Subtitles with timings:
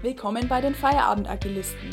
[0.00, 1.90] Willkommen bei den Feierabend-Agilisten,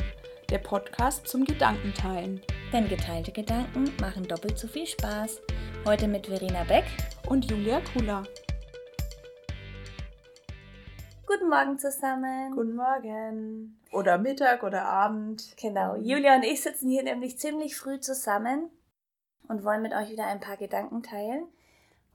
[0.52, 2.40] der Podcast zum Gedankenteilen.
[2.72, 5.42] Denn geteilte Gedanken machen doppelt so viel Spaß.
[5.88, 6.86] Heute mit Verena Beck
[7.28, 8.22] und Julia Kula.
[11.26, 12.52] Guten Morgen zusammen.
[12.54, 13.82] Guten Morgen.
[13.92, 15.58] Oder Mittag oder Abend.
[15.60, 15.96] Genau.
[15.96, 18.70] Julia und ich sitzen hier nämlich ziemlich früh zusammen
[19.48, 21.48] und wollen mit euch wieder ein paar Gedanken teilen.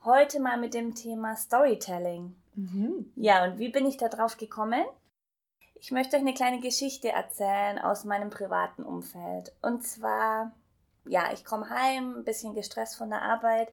[0.04, 2.36] Heute mal mit dem Thema Storytelling.
[2.54, 3.12] Mhm.
[3.16, 4.84] Ja, und wie bin ich da drauf gekommen?
[5.82, 9.56] Ich möchte euch eine kleine Geschichte erzählen aus meinem privaten Umfeld.
[9.62, 10.52] Und zwar,
[11.06, 13.72] ja, ich komme heim, ein bisschen gestresst von der Arbeit,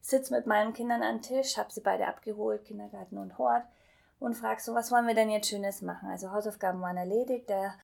[0.00, 3.62] sitze mit meinen Kindern am Tisch, habe sie beide abgeholt, Kindergarten und Hort,
[4.18, 6.08] und frage so, was wollen wir denn jetzt Schönes machen?
[6.08, 7.74] Also Hausaufgaben waren erledigt, der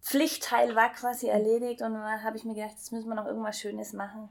[0.00, 3.60] Pflichtteil war quasi erledigt und dann habe ich mir gedacht, jetzt müssen wir noch irgendwas
[3.60, 4.30] Schönes machen.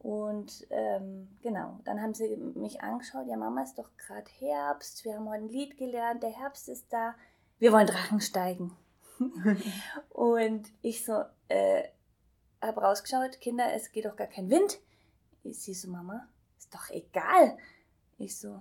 [0.00, 5.14] Und ähm, genau, dann haben sie mich angeschaut, ja Mama ist doch gerade Herbst, wir
[5.14, 7.14] haben heute ein Lied gelernt, der Herbst ist da,
[7.60, 8.76] wir wollen Drachen steigen.
[10.10, 11.84] und ich so, äh,
[12.60, 14.78] habe rausgeschaut, Kinder, es geht doch gar kein Wind.
[15.44, 16.26] Sie so, Mama,
[16.58, 17.56] ist doch egal.
[18.18, 18.60] Ich so,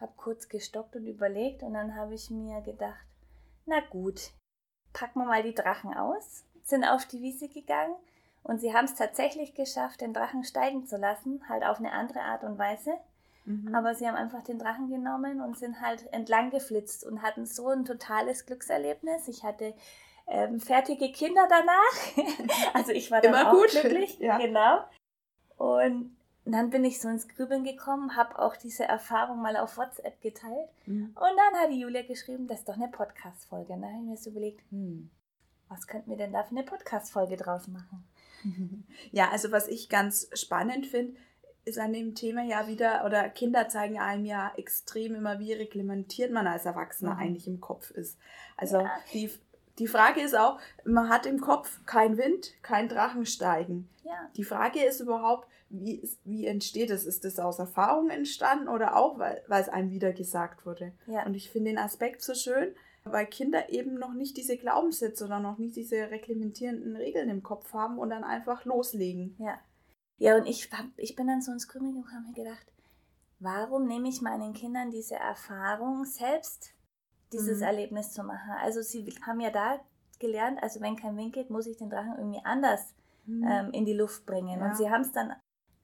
[0.00, 3.06] habe kurz gestockt und überlegt und dann habe ich mir gedacht,
[3.66, 4.32] na gut,
[4.92, 7.96] packen wir mal die Drachen aus, sind auf die Wiese gegangen
[8.42, 12.20] und sie haben es tatsächlich geschafft, den Drachen steigen zu lassen, halt auf eine andere
[12.20, 12.92] Art und Weise.
[13.50, 13.74] Mhm.
[13.74, 17.68] Aber sie haben einfach den Drachen genommen und sind halt entlang geflitzt und hatten so
[17.68, 19.28] ein totales Glückserlebnis.
[19.28, 19.74] Ich hatte
[20.26, 22.26] ähm, fertige Kinder danach.
[22.74, 23.70] also ich war dann Immer auch gut.
[23.70, 24.18] glücklich.
[24.18, 24.38] Ja.
[24.38, 24.84] Genau.
[25.56, 30.20] Und dann bin ich so ins Grübeln gekommen, habe auch diese Erfahrung mal auf WhatsApp
[30.20, 30.68] geteilt.
[30.86, 31.14] Mhm.
[31.14, 33.72] Und dann hat die Julia geschrieben, das ist doch eine Podcast-Folge.
[33.72, 35.10] Und dann habe ich mir so überlegt, hm,
[35.68, 38.04] was könnten wir denn da für eine Podcast-Folge draus machen?
[39.12, 41.14] Ja, also was ich ganz spannend finde,
[41.64, 46.32] ist an dem Thema ja wieder, oder Kinder zeigen einem ja extrem immer, wie reglementiert
[46.32, 47.20] man als Erwachsener mhm.
[47.20, 48.18] eigentlich im Kopf ist.
[48.56, 48.90] Also ja.
[49.12, 49.30] die,
[49.78, 53.88] die Frage ist auch, man hat im Kopf kein Wind, kein Drachensteigen.
[54.04, 54.30] Ja.
[54.36, 57.06] Die Frage ist überhaupt, wie, wie entsteht es?
[57.06, 60.92] Ist das aus Erfahrung entstanden oder auch, weil, weil es einem wieder gesagt wurde?
[61.06, 61.24] Ja.
[61.24, 62.74] Und ich finde den Aspekt so schön,
[63.04, 67.72] weil Kinder eben noch nicht diese Glaubenssätze oder noch nicht diese reglementierenden Regeln im Kopf
[67.72, 69.36] haben und dann einfach loslegen.
[69.38, 69.58] Ja.
[70.20, 72.66] Ja, und ich, hab, ich bin dann so ins gekommen und habe mir gedacht,
[73.38, 76.74] warum nehme ich meinen Kindern diese Erfahrung selbst,
[77.32, 77.64] dieses mhm.
[77.64, 78.52] Erlebnis zu machen?
[78.60, 79.80] Also sie haben ja da
[80.18, 82.94] gelernt, also wenn kein Wind geht, muss ich den Drachen irgendwie anders
[83.24, 83.48] mhm.
[83.48, 84.60] ähm, in die Luft bringen.
[84.60, 84.66] Ja.
[84.66, 85.32] Und sie haben es dann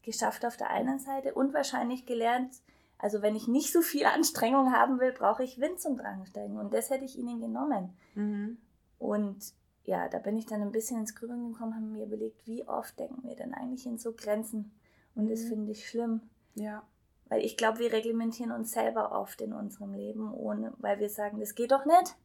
[0.03, 2.57] geschafft auf der einen Seite und wahrscheinlich gelernt,
[2.99, 6.59] also wenn ich nicht so viel Anstrengung haben will, brauche ich Wind zum Dransteigen.
[6.59, 7.97] Und das hätte ich ihnen genommen.
[8.15, 8.59] Mhm.
[8.99, 9.55] Und
[9.87, 12.99] ja, da bin ich dann ein bisschen ins Grübeln gekommen, habe mir überlegt, wie oft
[12.99, 14.73] denken wir denn eigentlich in so Grenzen?
[15.15, 15.31] Und mhm.
[15.31, 16.21] das finde ich schlimm.
[16.55, 16.83] Ja.
[17.29, 21.41] Weil ich glaube, wir reglementieren uns selber oft in unserem Leben, ohne, weil wir sagen,
[21.41, 22.17] das geht doch nicht.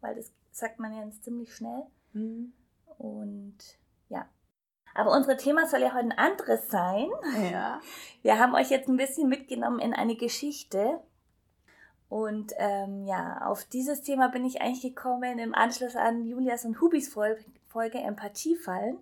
[0.00, 1.84] Weil das sagt man ja ziemlich schnell.
[2.12, 2.52] Mhm.
[2.98, 3.58] Und
[4.08, 4.28] ja,
[4.94, 7.08] aber unser Thema soll ja heute ein anderes sein.
[7.50, 7.80] Ja.
[8.22, 11.00] Wir haben euch jetzt ein bisschen mitgenommen in eine Geschichte.
[12.12, 16.78] Und ähm, ja, auf dieses Thema bin ich eigentlich gekommen im Anschluss an Julias und
[16.82, 18.98] Hubis Folge, Folge Empathiefallen,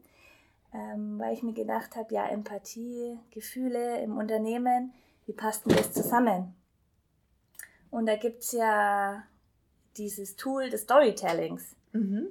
[0.72, 4.93] ähm, weil ich mir gedacht habe, ja, Empathie, Gefühle im Unternehmen,
[5.26, 6.54] wie passt denn das zusammen?
[7.91, 9.25] Und da gibt es ja
[9.97, 11.75] dieses Tool des Storytellings.
[11.93, 12.28] Mhm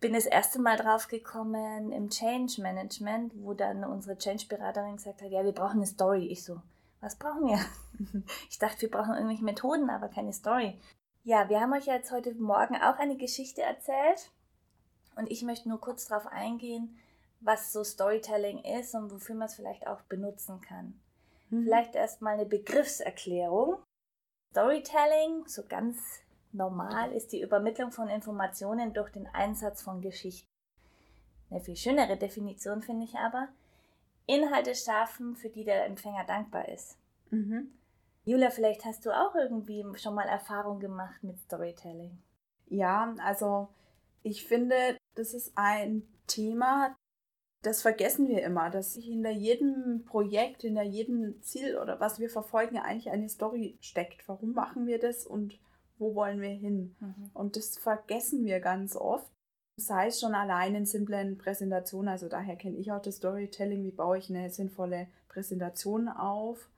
[0.00, 5.30] bin das erste Mal drauf gekommen im Change Management, wo dann unsere Change-Beraterin gesagt hat,
[5.30, 6.28] ja, wir brauchen eine Story.
[6.28, 6.62] Ich so,
[7.00, 7.58] was brauchen wir?
[8.48, 10.80] Ich dachte, wir brauchen irgendwelche Methoden, aber keine Story.
[11.22, 14.30] Ja, wir haben euch jetzt heute Morgen auch eine Geschichte erzählt
[15.16, 16.98] und ich möchte nur kurz darauf eingehen,
[17.40, 20.98] was so Storytelling ist und wofür man es vielleicht auch benutzen kann.
[21.50, 21.64] Mhm.
[21.64, 23.82] Vielleicht erstmal eine Begriffserklärung.
[24.52, 26.22] Storytelling, so ganz
[26.52, 30.48] Normal ist die Übermittlung von Informationen durch den Einsatz von Geschichten.
[31.48, 33.48] Eine viel schönere Definition finde ich aber,
[34.34, 36.98] Inhalte schaffen, für die der Empfänger dankbar ist.
[37.30, 37.70] Mhm.
[38.24, 42.18] Julia, vielleicht hast du auch irgendwie schon mal Erfahrung gemacht mit Storytelling.
[42.68, 43.68] Ja, also
[44.22, 46.96] ich finde, das ist ein Thema,
[47.62, 52.78] das vergessen wir immer, dass hinter jedem Projekt, hinter jedem Ziel oder was wir verfolgen,
[52.78, 54.26] eigentlich eine Story steckt.
[54.28, 55.58] Warum machen wir das und
[55.98, 56.96] wo wollen wir hin?
[57.00, 57.30] Mhm.
[57.34, 59.30] Und das vergessen wir ganz oft.
[59.80, 63.90] Sei es schon allein in simplen Präsentationen, also daher kenne ich auch das Storytelling, wie
[63.90, 66.68] baue ich eine sinnvolle Präsentation auf.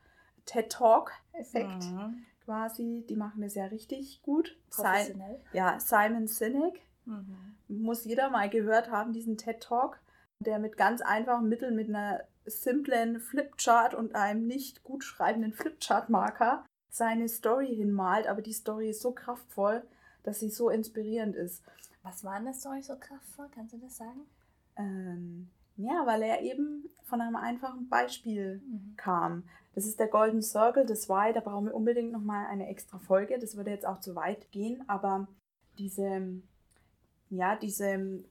[0.45, 2.25] TED Talk-Effekt mhm.
[2.45, 4.57] quasi, die machen das ja richtig gut.
[4.71, 5.41] Professionell.
[5.51, 7.57] Si ja, Simon Sinek, mhm.
[7.69, 10.01] muss jeder mal gehört haben, diesen TED Talk,
[10.41, 16.65] der mit ganz einfachen Mitteln, mit einer simplen Flipchart und einem nicht gut schreibenden Flipchart-Marker
[16.91, 19.83] seine Story hinmalt, aber die Story ist so kraftvoll,
[20.25, 21.63] dass sie so inspirierend ist.
[22.03, 23.47] Was war denn das Story so kraftvoll?
[23.55, 24.23] Kannst du das sagen?
[24.77, 28.95] Ähm, ja, weil er eben von einem einfachen Beispiel mhm.
[28.97, 29.45] kam.
[29.75, 33.39] Das ist der Golden Circle, das Why, da brauchen wir unbedingt nochmal eine extra Folge.
[33.39, 35.29] Das würde jetzt auch zu weit gehen, aber
[35.79, 36.43] diese,
[37.31, 38.23] ja, diese,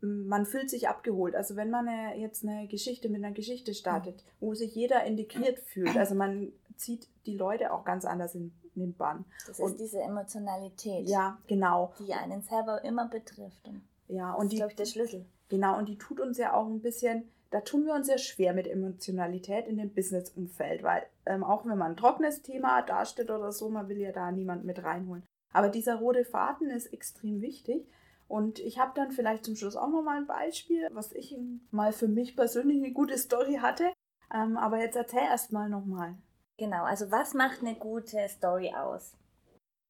[0.00, 1.34] man fühlt sich abgeholt.
[1.34, 1.88] Also wenn man
[2.18, 7.08] jetzt eine Geschichte mit einer Geschichte startet, wo sich jeder integriert fühlt, also man zieht
[7.26, 9.24] die Leute auch ganz anders in, den Bann.
[9.46, 11.08] Das und, ist diese Emotionalität.
[11.08, 11.92] Ja, genau.
[11.98, 13.66] Die einen selber immer betrifft.
[13.66, 15.26] Und ja, und das ist, die, glaube ich, der Schlüssel.
[15.48, 18.52] Genau, und die tut uns ja auch ein bisschen, da tun wir uns sehr schwer
[18.52, 23.52] mit Emotionalität in dem Business-Umfeld, weil ähm, auch wenn man ein trockenes Thema darstellt oder
[23.52, 25.24] so, man will ja da niemand mit reinholen.
[25.52, 27.86] Aber dieser rote Faden ist extrem wichtig.
[28.28, 31.34] Und ich habe dann vielleicht zum Schluss auch nochmal ein Beispiel, was ich
[31.70, 33.90] mal für mich persönlich eine gute Story hatte.
[34.32, 36.14] Ähm, aber jetzt erzähl erst mal nochmal.
[36.58, 39.16] Genau, also was macht eine gute Story aus?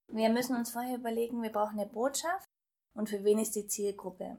[0.08, 2.46] Wir müssen uns vorher überlegen, wir brauchen eine Botschaft
[2.94, 4.36] und für wen ist die Zielgruppe.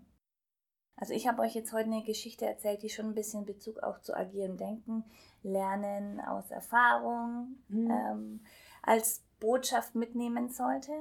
[0.96, 4.00] Also ich habe euch jetzt heute eine Geschichte erzählt, die schon ein bisschen Bezug auch
[4.02, 5.06] zu agilem Denken,
[5.44, 7.90] Lernen aus Erfahrung mhm.
[7.90, 8.46] ähm,
[8.84, 10.92] als Botschaft mitnehmen sollte.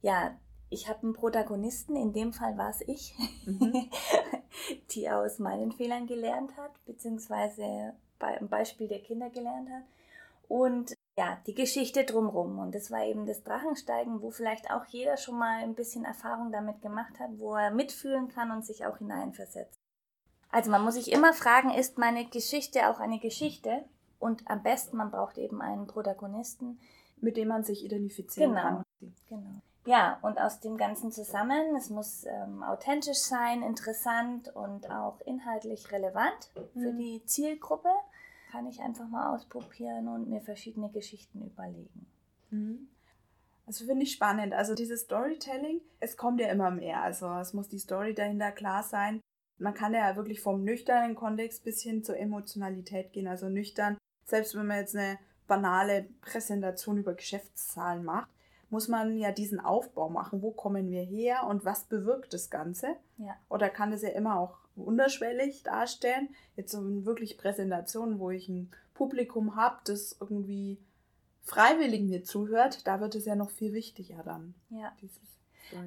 [0.00, 0.36] Ja,
[0.68, 3.14] ich habe einen Protagonisten, in dem Fall war es ich,
[3.46, 3.88] mhm.
[4.90, 9.84] die aus meinen Fehlern gelernt hat, beziehungsweise bei einem Beispiel der Kinder gelernt hat.
[10.48, 12.58] Und ja, die Geschichte drumherum.
[12.58, 16.52] Und das war eben das Drachensteigen, wo vielleicht auch jeder schon mal ein bisschen Erfahrung
[16.52, 19.78] damit gemacht hat, wo er mitfühlen kann und sich auch hineinversetzt.
[20.50, 23.84] Also man muss sich immer fragen, ist meine Geschichte auch eine Geschichte?
[24.18, 26.78] Und am besten, man braucht eben einen Protagonisten,
[27.20, 28.84] mit dem man sich identifizieren genau, kann.
[29.28, 29.62] Genau.
[29.84, 35.90] Ja, und aus dem Ganzen zusammen, es muss ähm, authentisch sein, interessant und auch inhaltlich
[35.90, 36.98] relevant für mhm.
[36.98, 37.88] die Zielgruppe
[38.52, 42.06] kann ich einfach mal ausprobieren und mir verschiedene Geschichten überlegen.
[42.50, 42.86] Mhm.
[43.66, 44.52] Also finde ich spannend.
[44.52, 47.00] Also dieses Storytelling, es kommt ja immer mehr.
[47.00, 49.22] Also es muss die Story dahinter klar sein.
[49.56, 53.26] Man kann ja wirklich vom nüchternen Kontext bis hin zur Emotionalität gehen.
[53.26, 53.96] Also nüchtern,
[54.26, 58.28] selbst wenn man jetzt eine banale Präsentation über Geschäftszahlen macht,
[58.68, 60.42] muss man ja diesen Aufbau machen.
[60.42, 62.96] Wo kommen wir her und was bewirkt das Ganze?
[63.16, 63.34] Ja.
[63.48, 66.28] Oder kann das ja immer auch unterschwellig darstellen.
[66.56, 70.78] Jetzt so wirklich Präsentationen, wo ich ein Publikum habe, das irgendwie
[71.42, 74.54] freiwillig mir zuhört, da wird es ja noch viel wichtiger dann.
[74.70, 74.92] Ja.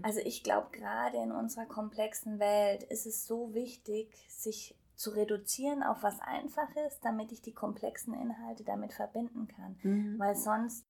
[0.01, 5.83] Also ich glaube, gerade in unserer komplexen Welt ist es so wichtig, sich zu reduzieren
[5.83, 9.77] auf was Einfaches, damit ich die komplexen Inhalte damit verbinden kann.
[9.83, 10.17] Mhm.
[10.17, 10.85] Weil sonst,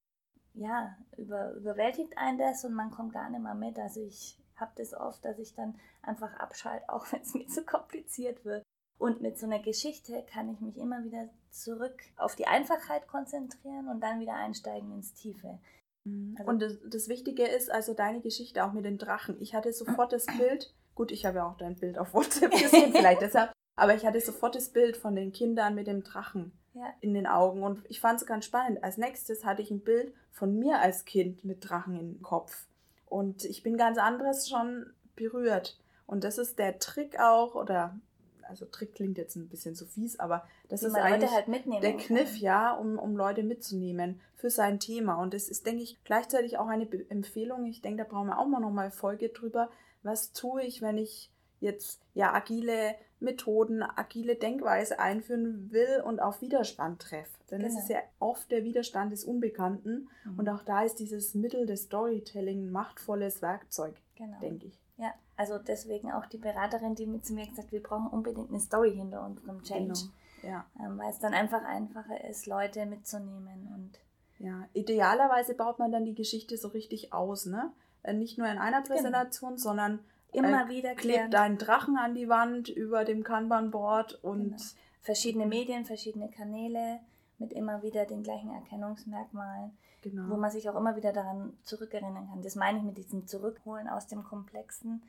[0.53, 3.77] ja, über, überwältigt einen das und man kommt gar nicht mehr mit.
[3.79, 7.63] Also ich habe das oft, dass ich dann einfach abschalte, auch wenn es mir zu
[7.63, 8.63] kompliziert wird.
[8.97, 13.89] Und mit so einer Geschichte kann ich mich immer wieder zurück auf die Einfachheit konzentrieren
[13.89, 15.59] und dann wieder einsteigen ins Tiefe.
[16.05, 16.35] Mhm.
[16.37, 19.41] Also und das, das, Wichtige ist also deine Geschichte auch mit den Drachen.
[19.41, 22.93] Ich hatte sofort das Bild, gut, ich habe ja auch dein Bild auf WhatsApp gesehen,
[22.95, 26.93] vielleicht deshalb, aber ich hatte sofort das Bild von den Kindern mit dem Drachen ja.
[27.01, 28.83] in den Augen und ich fand es ganz spannend.
[28.83, 32.67] Als nächstes hatte ich ein Bild von mir als Kind mit Drachen im Kopf.
[33.07, 35.77] Und ich bin ganz anderes schon berührt.
[36.07, 37.99] Und das ist der Trick auch, oder
[38.47, 41.97] also Trick klingt jetzt ein bisschen zu fies, aber das Wie ist eigentlich halt der
[41.97, 42.39] Kniff, kann.
[42.39, 45.15] ja, um, um Leute mitzunehmen für sein Thema.
[45.15, 47.65] Und das ist, denke ich, gleichzeitig auch eine Be Empfehlung.
[47.65, 49.69] Ich denke, da brauchen wir auch mal nochmal Folge drüber.
[50.03, 56.41] Was tue ich, wenn ich jetzt ja agile Methoden, agile Denkweise einführen will und auf
[56.41, 57.31] Widerstand treffe.
[57.49, 57.71] Denn genau.
[57.71, 60.39] es ist ja oft der Widerstand des Unbekannten mhm.
[60.39, 64.39] und auch da ist dieses Mittel des Storytelling ein machtvolles Werkzeug, genau.
[64.39, 64.79] denke ich.
[64.97, 68.49] Ja, also deswegen auch die Beraterin, die mit zu mir gesagt hat, wir brauchen unbedingt
[68.49, 69.93] eine Story hinter unserem Change.
[70.41, 70.53] Genau.
[70.53, 70.65] Ja.
[70.79, 73.99] Ähm, weil es dann einfach einfacher ist, Leute mitzunehmen und
[74.37, 77.71] ja, idealerweise baut man dann die Geschichte so richtig aus, ne?
[78.03, 78.95] Äh, nicht nur in einer genau.
[78.95, 79.61] Präsentation, genau.
[79.61, 79.99] sondern
[80.35, 84.63] immer äh, wieder klebt deinen Drachen an die Wand über dem Kanban-Board und genau.
[85.01, 86.99] verschiedene Medien, verschiedene Kanäle
[87.37, 90.29] mit immer wieder den gleichen Erkennungsmerkmalen, genau.
[90.29, 92.41] wo man sich auch immer wieder daran zurückerinnern kann.
[92.41, 95.03] Das meine ich mit diesem Zurückholen aus dem Komplexen.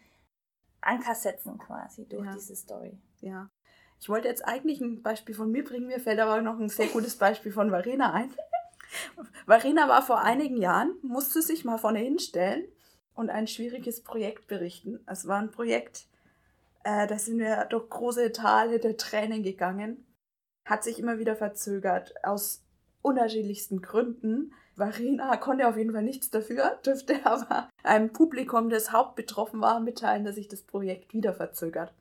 [0.81, 2.33] Anker setzen quasi durch ja.
[2.33, 2.99] diese Story.
[3.21, 3.49] Ja.
[3.99, 6.89] Ich wollte jetzt eigentlich ein Beispiel von mir bringen, mir fällt aber noch ein sehr
[6.89, 8.33] gutes Beispiel von Varena ein.
[9.47, 12.65] Varena war vor einigen Jahren, musste sich mal vorne hinstellen
[13.17, 15.01] und ein schwieriges Projekt berichten.
[15.07, 16.07] Es war ein Projekt,
[16.85, 20.07] äh, da sind wir durch große Tale der Tränen gegangen.
[20.65, 22.63] Hat sich immer wieder verzögert, aus
[23.03, 24.53] unterschiedlichsten Gründen.
[24.77, 30.25] Varina konnte auf jeden Fall nichts dafür, dürfte aber einem Publikum, das hauptbetroffen war, mitteilen,
[30.25, 31.93] dass sich das Projekt wieder verzögert.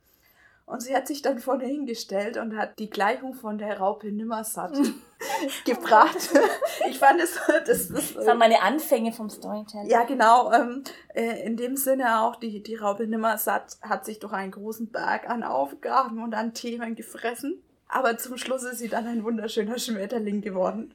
[0.66, 4.76] Und sie hat sich dann vorne hingestellt und hat die Gleichung von der Raupe Nimmersatt
[5.64, 6.16] gebracht.
[6.90, 7.38] ich fand es.
[7.66, 9.88] Das, das, das waren meine Anfänge vom Storytelling.
[9.88, 10.52] Ja, genau.
[10.52, 10.82] Ähm,
[11.14, 15.30] äh, in dem Sinne auch, die, die Raupe Nimmersatt hat sich durch einen großen Berg
[15.30, 17.62] an Aufgaben und an Themen gefressen.
[17.88, 20.92] Aber zum Schluss ist sie dann ein wunderschöner Schmetterling geworden.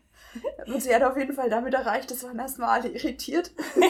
[0.67, 3.51] Und sie hat auf jeden Fall damit erreicht, das waren erstmal alle irritiert.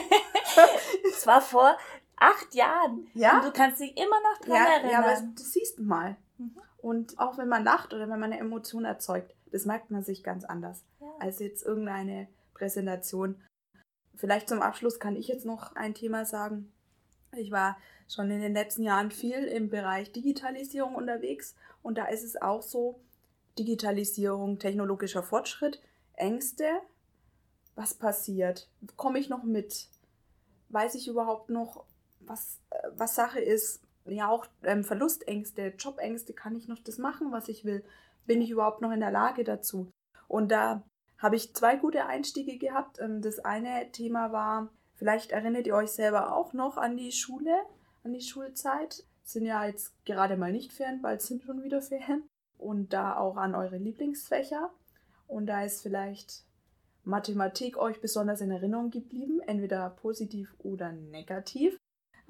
[1.13, 1.77] Es war vor
[2.21, 3.07] acht Jahren.
[3.13, 3.37] Ja.
[3.37, 4.91] Und du kannst dich immer noch dran ja, erinnern.
[4.91, 6.15] Ja, aber das siehst du mal.
[6.37, 6.55] Mhm.
[6.77, 10.23] Und auch wenn man lacht oder wenn man eine Emotion erzeugt, das merkt man sich
[10.23, 11.07] ganz anders ja.
[11.19, 13.41] als jetzt irgendeine Präsentation.
[14.15, 16.71] Vielleicht zum Abschluss kann ich jetzt noch ein Thema sagen.
[17.35, 22.23] Ich war schon in den letzten Jahren viel im Bereich Digitalisierung unterwegs und da ist
[22.23, 22.99] es auch so,
[23.57, 25.81] Digitalisierung, technologischer Fortschritt,
[26.13, 26.65] Ängste,
[27.75, 28.69] was passiert?
[28.95, 29.87] Komme ich noch mit?
[30.69, 31.85] Weiß ich überhaupt noch,
[32.31, 37.31] was, äh, was Sache ist, ja auch ähm, Verlustängste, Jobängste, kann ich noch das machen,
[37.31, 37.83] was ich will?
[38.25, 39.91] Bin ich überhaupt noch in der Lage dazu?
[40.27, 40.83] Und da
[41.17, 42.99] habe ich zwei gute Einstiege gehabt.
[42.99, 47.55] Ähm, das eine Thema war, vielleicht erinnert ihr euch selber auch noch an die Schule,
[48.03, 49.03] an die Schulzeit.
[49.23, 52.27] Sind ja jetzt gerade mal nicht Ferien, bald sind schon wieder Ferien.
[52.57, 54.71] Und da auch an eure Lieblingsfächer.
[55.27, 56.43] Und da ist vielleicht
[57.03, 61.77] Mathematik euch besonders in Erinnerung geblieben, entweder positiv oder negativ.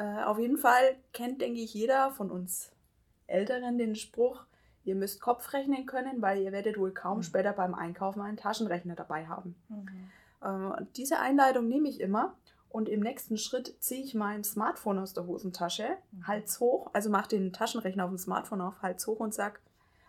[0.02, 2.72] Äh, auf jeden Fall kennt, denke ich, jeder von uns
[3.28, 4.46] Älteren den Spruch,
[4.84, 7.24] ihr müsst Kopf rechnen können, weil ihr werdet wohl kaum mhm.
[7.24, 9.56] später beim Einkaufen einen Taschenrechner dabei haben.
[9.70, 10.10] Mhm.
[10.42, 12.36] Äh, diese Einleitung nehme ich immer
[12.70, 16.28] und im nächsten Schritt ziehe ich mein Smartphone aus der Hosentasche, mhm.
[16.28, 19.60] Hals hoch, also mache den Taschenrechner auf dem Smartphone auf, Hals hoch und sage,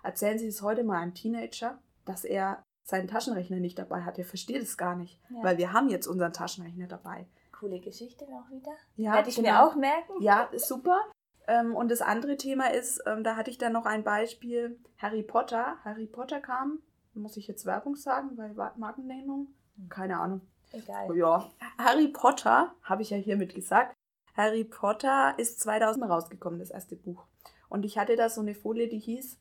[0.02, 4.18] erzählen Sie es heute mal einem Teenager, dass er seinen Taschenrechner nicht dabei hat.
[4.18, 5.42] Er versteht es gar nicht, ja.
[5.42, 7.26] weil wir haben jetzt unseren Taschenrechner dabei
[7.62, 8.72] coole Geschichte auch wieder.
[8.96, 9.48] Ja, Werde ich genau.
[9.48, 10.20] mir auch merken.
[10.20, 11.00] Ja, super.
[11.46, 15.22] Ähm, und das andere Thema ist, ähm, da hatte ich dann noch ein Beispiel, Harry
[15.22, 15.76] Potter.
[15.84, 16.80] Harry Potter kam,
[17.14, 19.48] muss ich jetzt Werbung sagen, weil Markennennung?
[19.88, 20.40] Keine Ahnung.
[20.72, 21.16] Egal.
[21.16, 23.94] Ja, Harry Potter, habe ich ja hiermit gesagt.
[24.34, 27.26] Harry Potter ist 2000 rausgekommen, das erste Buch.
[27.68, 29.38] Und ich hatte da so eine Folie, die hieß,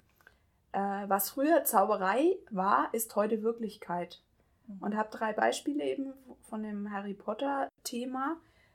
[0.73, 4.21] äh, was früher Zauberei war, ist heute Wirklichkeit.
[4.67, 4.83] Mhm.
[4.83, 7.69] Und habe drei Beispiele eben von dem Harry Potter-Thema.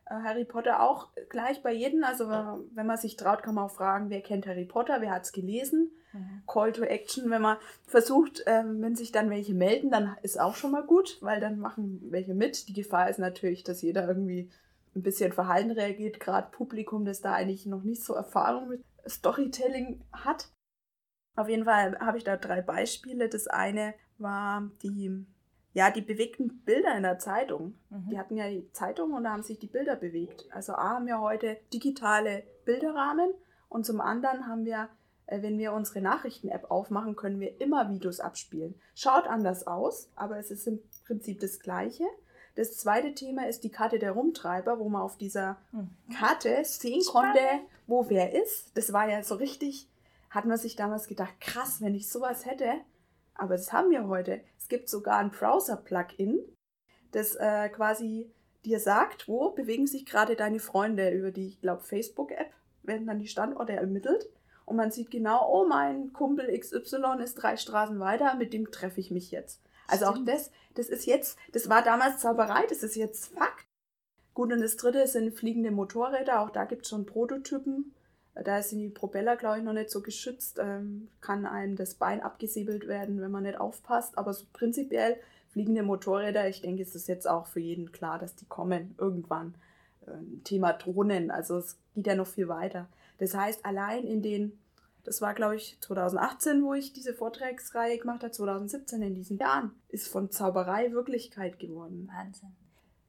[0.07, 3.75] Äh, Harry Potter auch gleich bei jedem, also wenn man sich traut, kann man auch
[3.75, 5.91] fragen, wer kennt Harry Potter, wer hat es gelesen.
[6.13, 6.43] Mhm.
[6.47, 10.55] Call to Action, wenn man versucht, ähm, wenn sich dann welche melden, dann ist auch
[10.55, 12.69] schon mal gut, weil dann machen welche mit.
[12.69, 14.51] Die Gefahr ist natürlich, dass jeder irgendwie
[14.95, 20.01] ein bisschen verhalten reagiert, gerade Publikum, das da eigentlich noch nicht so Erfahrung mit Storytelling
[20.13, 20.51] hat.
[21.37, 23.29] Auf jeden Fall habe ich da drei Beispiele.
[23.29, 25.27] Das eine war die
[25.76, 27.75] ja, die bewegten Bilder in der Zeitung.
[27.90, 28.09] Mhm.
[28.09, 30.47] Die hatten ja die Zeitung und da haben sich die Bilder bewegt.
[30.50, 33.30] Also A haben wir heute digitale Bilderrahmen
[33.68, 34.88] und zum anderen haben wir,
[35.26, 38.75] äh, wenn wir unsere Nachrichten-App aufmachen, können wir immer Videos abspielen.
[38.95, 42.04] Schaut anders aus, aber es ist im Prinzip das Gleiche.
[42.54, 45.90] Das zweite Thema ist die Karte der Rumtreiber, wo man auf dieser mhm.
[46.18, 47.40] Karte sehen konnte,
[47.87, 48.75] wo wer ist.
[48.78, 49.90] Das war ja so richtig,
[50.30, 52.73] hat man sich damals gedacht, krass, wenn ich sowas hätte,
[53.38, 54.40] aber das haben wir heute.
[54.59, 56.40] Es gibt sogar ein Browser-Plugin,
[57.12, 58.31] das äh, quasi
[58.64, 62.52] dir sagt, wo bewegen sich gerade deine Freunde über die, ich glaube, Facebook-App,
[62.83, 64.28] werden dann die Standorte ermittelt.
[64.64, 69.00] Und man sieht genau, oh, mein Kumpel XY ist drei Straßen weiter, mit dem treffe
[69.00, 69.62] ich mich jetzt.
[69.87, 70.28] Also Stimmt.
[70.28, 73.64] auch das, das ist jetzt, das war damals Zauberei, das ist jetzt Fakt.
[74.35, 77.95] Gut, und das dritte sind fliegende Motorräder, auch da gibt es schon Prototypen.
[78.45, 80.59] Da sind die Propeller, glaube ich, noch nicht so geschützt.
[80.61, 84.19] Ähm, kann einem das Bein abgesäbelt werden, wenn man nicht aufpasst.
[84.19, 85.16] Aber so prinzipiell
[85.57, 89.55] fliegende Motorräder, ich denke, es ist jetzt auch für jeden klar, dass die kommen irgendwann.
[90.07, 92.88] Ähm, Thema Drohnen, also es geht ja noch viel weiter.
[93.16, 94.59] Das heißt, allein in den,
[95.05, 99.71] das war glaube ich 2018, wo ich diese Vortragsreihe gemacht habe, 2017 in diesen Jahren,
[99.88, 102.11] ist von Zauberei Wirklichkeit geworden.
[102.12, 102.55] Wahnsinn.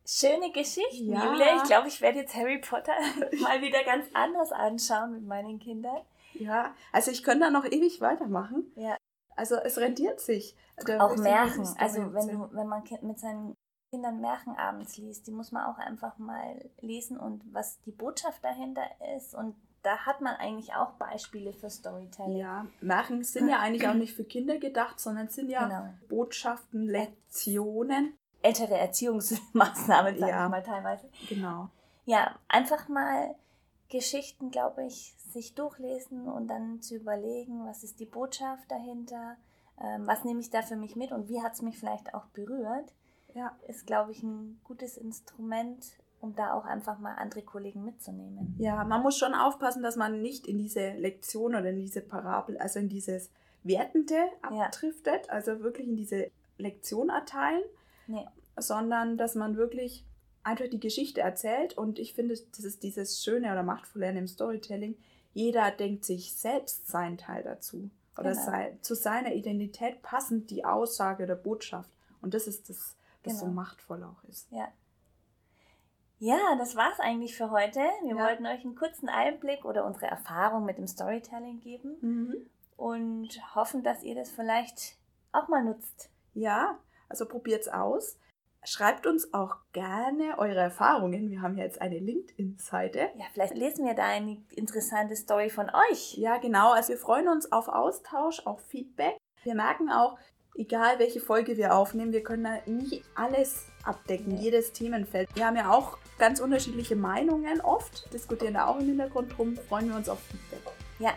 [0.10, 1.26] Schöne Geschichten, ja.
[1.26, 1.58] Julia.
[1.58, 2.94] Ich glaube, ich werde jetzt Harry Potter
[3.42, 6.00] mal wieder ganz anders anschauen mit meinen Kindern.
[6.34, 8.72] Ja, also ich könnte da noch ewig weitermachen.
[8.76, 8.96] Ja.
[9.36, 10.56] Also es rentiert sich.
[11.00, 11.68] Auch Märchen.
[11.78, 13.54] Also wenn du, wenn man mit seinen
[13.92, 18.44] Kindern Märchen abends liest, die muss man auch einfach mal lesen und was die Botschaft
[18.44, 18.84] dahinter
[19.18, 22.38] ist und da hat man eigentlich auch Beispiele für Storytelling.
[22.38, 25.94] Ja, Märchen sind ja eigentlich auch nicht für Kinder gedacht, sondern sind ja genau.
[26.08, 28.18] Botschaften, Lektionen
[28.48, 31.10] ältere Erziehungsmaßnahmen, sage ja, ich mal teilweise.
[31.28, 31.70] Genau.
[32.06, 33.36] Ja, einfach mal
[33.90, 39.36] Geschichten, glaube ich, sich durchlesen und dann zu überlegen, was ist die Botschaft dahinter,
[39.82, 42.26] ähm, was nehme ich da für mich mit und wie hat es mich vielleicht auch
[42.28, 42.94] berührt,
[43.34, 43.56] ja.
[43.68, 45.86] ist, glaube ich, ein gutes Instrument,
[46.22, 48.56] um da auch einfach mal andere Kollegen mitzunehmen.
[48.58, 52.58] Ja, man muss schon aufpassen, dass man nicht in diese Lektion oder in diese Parabel,
[52.58, 53.30] also in dieses
[53.64, 55.34] Wertende abdriftet, ja.
[55.34, 57.64] also wirklich in diese Lektion erteilen,
[58.08, 58.26] nee.
[58.58, 60.06] sondern dass man wirklich
[60.44, 61.78] einfach die Geschichte erzählt.
[61.78, 64.98] Und ich finde, das ist dieses Schöne oder Machtvolle an dem Storytelling.
[65.34, 67.90] Jeder denkt sich selbst seinen Teil dazu.
[68.18, 68.46] Oder genau.
[68.46, 71.92] sei, zu seiner Identität passend die Aussage der Botschaft.
[72.22, 73.46] Und das ist das, was genau.
[73.46, 74.48] so machtvoll auch ist.
[74.52, 74.68] Ja.
[76.20, 77.80] Ja, das war's eigentlich für heute.
[78.04, 78.24] Wir ja.
[78.24, 82.36] wollten euch einen kurzen Einblick oder unsere Erfahrung mit dem Storytelling geben mhm.
[82.76, 84.98] und hoffen, dass ihr das vielleicht
[85.32, 86.10] auch mal nutzt.
[86.34, 88.18] Ja, also probiert's aus.
[88.64, 91.30] Schreibt uns auch gerne eure Erfahrungen.
[91.30, 93.10] Wir haben ja jetzt eine LinkedIn-Seite.
[93.16, 96.18] Ja, vielleicht lesen wir da eine interessante Story von euch.
[96.18, 96.74] Ja, genau.
[96.74, 99.16] Also wir freuen uns auf Austausch, auf Feedback.
[99.44, 100.18] Wir merken auch,
[100.56, 104.42] egal welche Folge wir aufnehmen, wir können da nie alles abdecken, ja.
[104.42, 105.30] jedes Themenfeld.
[105.36, 109.90] Wir haben ja auch ganz unterschiedliche Meinungen oft, diskutieren da auch im Hintergrund drum, freuen
[109.90, 110.74] wir uns auf Feedback.
[111.00, 111.14] Ja,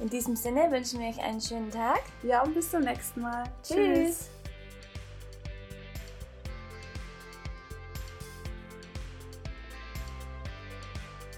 [0.00, 2.00] in diesem Sinne wünschen wir euch einen schönen Tag.
[2.22, 3.44] Ja, und bis zum nächsten Mal.
[3.62, 3.76] Tschüss.
[3.76, 4.30] Tschüss.